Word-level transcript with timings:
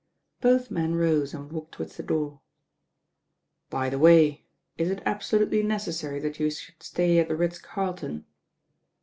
Both 0.39 0.71
men 0.71 0.95
rose 0.95 1.31
and 1.31 1.51
walked 1.51 1.73
towards 1.73 1.95
the 1.95 2.01
door. 2.01 2.41
"By 3.69 3.87
the 3.91 3.99
way, 3.99 4.47
is 4.75 4.89
it 4.89 5.03
absolutely 5.05 5.61
necessary 5.61 6.19
that 6.21 6.39
you 6.39 6.49
should 6.49 6.81
stay 6.81 7.19
at 7.19 7.27
the 7.27 7.35
Ritz 7.35 7.59
Carlton 7.59 8.25